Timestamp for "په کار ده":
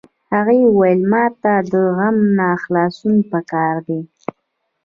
3.31-3.99